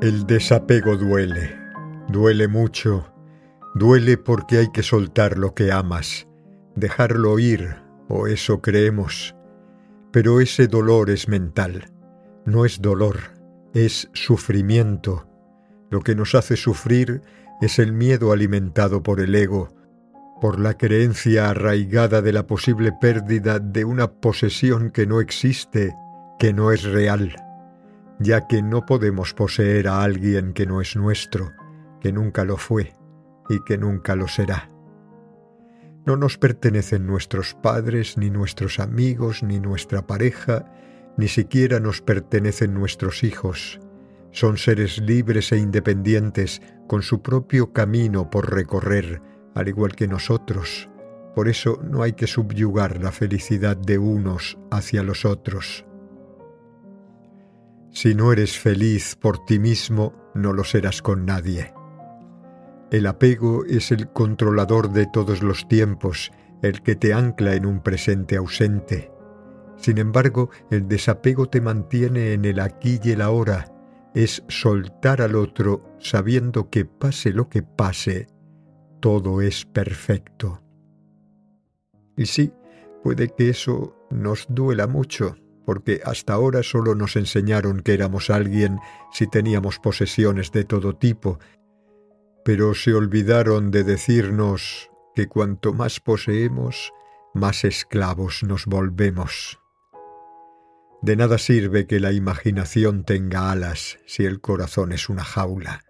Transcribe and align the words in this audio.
El 0.00 0.26
desapego 0.26 0.96
duele, 0.96 1.54
duele 2.08 2.48
mucho, 2.48 3.12
duele 3.74 4.16
porque 4.16 4.56
hay 4.56 4.72
que 4.72 4.82
soltar 4.82 5.36
lo 5.36 5.52
que 5.52 5.72
amas, 5.72 6.26
dejarlo 6.74 7.38
ir, 7.38 7.76
o 8.08 8.26
eso 8.26 8.62
creemos. 8.62 9.36
Pero 10.10 10.40
ese 10.40 10.68
dolor 10.68 11.10
es 11.10 11.28
mental, 11.28 11.92
no 12.46 12.64
es 12.64 12.80
dolor, 12.80 13.18
es 13.74 14.08
sufrimiento. 14.14 15.28
Lo 15.90 16.00
que 16.00 16.14
nos 16.14 16.34
hace 16.34 16.56
sufrir 16.56 17.20
es 17.60 17.78
el 17.78 17.92
miedo 17.92 18.32
alimentado 18.32 19.02
por 19.02 19.20
el 19.20 19.34
ego, 19.34 19.68
por 20.40 20.58
la 20.58 20.78
creencia 20.78 21.50
arraigada 21.50 22.22
de 22.22 22.32
la 22.32 22.46
posible 22.46 22.90
pérdida 22.98 23.58
de 23.58 23.84
una 23.84 24.10
posesión 24.10 24.92
que 24.92 25.06
no 25.06 25.20
existe, 25.20 25.94
que 26.38 26.54
no 26.54 26.72
es 26.72 26.84
real 26.84 27.34
ya 28.20 28.46
que 28.46 28.62
no 28.62 28.84
podemos 28.84 29.34
poseer 29.34 29.88
a 29.88 30.02
alguien 30.02 30.52
que 30.52 30.66
no 30.66 30.80
es 30.80 30.94
nuestro, 30.94 31.52
que 32.00 32.12
nunca 32.12 32.44
lo 32.44 32.58
fue 32.58 32.94
y 33.48 33.60
que 33.64 33.78
nunca 33.78 34.14
lo 34.14 34.28
será. 34.28 34.70
No 36.06 36.16
nos 36.16 36.38
pertenecen 36.38 37.06
nuestros 37.06 37.54
padres, 37.54 38.16
ni 38.16 38.30
nuestros 38.30 38.78
amigos, 38.78 39.42
ni 39.42 39.58
nuestra 39.58 40.06
pareja, 40.06 40.70
ni 41.16 41.28
siquiera 41.28 41.80
nos 41.80 42.00
pertenecen 42.02 42.74
nuestros 42.74 43.24
hijos. 43.24 43.80
Son 44.32 44.56
seres 44.56 44.98
libres 44.98 45.50
e 45.52 45.58
independientes, 45.58 46.62
con 46.86 47.02
su 47.02 47.22
propio 47.22 47.72
camino 47.72 48.30
por 48.30 48.54
recorrer, 48.54 49.20
al 49.54 49.68
igual 49.68 49.94
que 49.94 50.08
nosotros. 50.08 50.88
Por 51.34 51.48
eso 51.48 51.80
no 51.82 52.02
hay 52.02 52.12
que 52.12 52.26
subyugar 52.26 53.02
la 53.02 53.12
felicidad 53.12 53.76
de 53.76 53.98
unos 53.98 54.58
hacia 54.70 55.02
los 55.02 55.24
otros. 55.24 55.84
Si 58.02 58.14
no 58.14 58.32
eres 58.32 58.58
feliz 58.58 59.14
por 59.14 59.44
ti 59.44 59.58
mismo, 59.58 60.14
no 60.34 60.54
lo 60.54 60.64
serás 60.64 61.02
con 61.02 61.26
nadie. 61.26 61.74
El 62.90 63.06
apego 63.06 63.66
es 63.66 63.92
el 63.92 64.10
controlador 64.10 64.90
de 64.90 65.04
todos 65.04 65.42
los 65.42 65.68
tiempos, 65.68 66.32
el 66.62 66.80
que 66.80 66.96
te 66.96 67.12
ancla 67.12 67.54
en 67.56 67.66
un 67.66 67.82
presente 67.82 68.38
ausente. 68.38 69.12
Sin 69.76 69.98
embargo, 69.98 70.48
el 70.70 70.88
desapego 70.88 71.50
te 71.50 71.60
mantiene 71.60 72.32
en 72.32 72.46
el 72.46 72.60
aquí 72.60 72.98
y 73.04 73.10
el 73.10 73.20
ahora, 73.20 73.66
es 74.14 74.44
soltar 74.48 75.20
al 75.20 75.34
otro 75.34 75.84
sabiendo 75.98 76.70
que 76.70 76.86
pase 76.86 77.34
lo 77.34 77.50
que 77.50 77.62
pase, 77.62 78.28
todo 79.00 79.42
es 79.42 79.66
perfecto. 79.66 80.62
Y 82.16 82.24
sí, 82.24 82.50
puede 83.04 83.28
que 83.28 83.50
eso 83.50 83.94
nos 84.08 84.46
duela 84.48 84.86
mucho, 84.86 85.36
porque 85.70 86.00
hasta 86.04 86.32
ahora 86.32 86.64
solo 86.64 86.96
nos 86.96 87.14
enseñaron 87.14 87.78
que 87.78 87.94
éramos 87.94 88.28
alguien 88.28 88.80
si 89.12 89.28
teníamos 89.28 89.78
posesiones 89.78 90.50
de 90.50 90.64
todo 90.64 90.96
tipo, 90.96 91.38
pero 92.44 92.74
se 92.74 92.92
olvidaron 92.92 93.70
de 93.70 93.84
decirnos 93.84 94.90
que 95.14 95.28
cuanto 95.28 95.72
más 95.72 96.00
poseemos, 96.00 96.92
más 97.34 97.62
esclavos 97.62 98.42
nos 98.42 98.66
volvemos. 98.66 99.60
De 101.02 101.14
nada 101.14 101.38
sirve 101.38 101.86
que 101.86 102.00
la 102.00 102.10
imaginación 102.10 103.04
tenga 103.04 103.52
alas 103.52 104.00
si 104.06 104.24
el 104.24 104.40
corazón 104.40 104.90
es 104.90 105.08
una 105.08 105.22
jaula. 105.22 105.84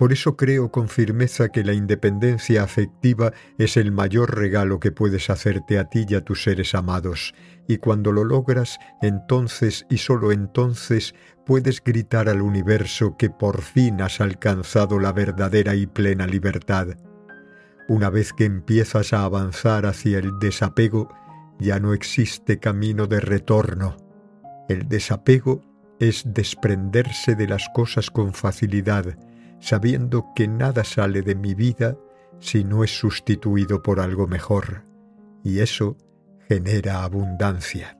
Por 0.00 0.14
eso 0.14 0.34
creo 0.34 0.72
con 0.72 0.88
firmeza 0.88 1.50
que 1.50 1.62
la 1.62 1.74
independencia 1.74 2.62
afectiva 2.62 3.34
es 3.58 3.76
el 3.76 3.92
mayor 3.92 4.34
regalo 4.34 4.80
que 4.80 4.92
puedes 4.92 5.28
hacerte 5.28 5.78
a 5.78 5.90
ti 5.90 6.06
y 6.08 6.14
a 6.14 6.24
tus 6.24 6.42
seres 6.42 6.74
amados, 6.74 7.34
y 7.68 7.76
cuando 7.76 8.10
lo 8.10 8.24
logras, 8.24 8.78
entonces 9.02 9.84
y 9.90 9.98
sólo 9.98 10.32
entonces 10.32 11.14
puedes 11.44 11.84
gritar 11.84 12.30
al 12.30 12.40
universo 12.40 13.18
que 13.18 13.28
por 13.28 13.60
fin 13.60 14.00
has 14.00 14.22
alcanzado 14.22 14.98
la 14.98 15.12
verdadera 15.12 15.74
y 15.74 15.86
plena 15.86 16.26
libertad. 16.26 16.96
Una 17.86 18.08
vez 18.08 18.32
que 18.32 18.46
empiezas 18.46 19.12
a 19.12 19.24
avanzar 19.24 19.84
hacia 19.84 20.16
el 20.16 20.38
desapego, 20.38 21.14
ya 21.58 21.78
no 21.78 21.92
existe 21.92 22.58
camino 22.58 23.06
de 23.06 23.20
retorno. 23.20 23.98
El 24.66 24.88
desapego 24.88 25.60
es 25.98 26.22
desprenderse 26.24 27.34
de 27.34 27.46
las 27.46 27.68
cosas 27.74 28.10
con 28.10 28.32
facilidad, 28.32 29.14
sabiendo 29.60 30.32
que 30.34 30.48
nada 30.48 30.84
sale 30.84 31.22
de 31.22 31.34
mi 31.34 31.54
vida 31.54 31.96
si 32.38 32.64
no 32.64 32.82
es 32.82 32.98
sustituido 32.98 33.82
por 33.82 34.00
algo 34.00 34.26
mejor, 34.26 34.84
y 35.44 35.60
eso 35.60 35.96
genera 36.48 37.04
abundancia. 37.04 37.99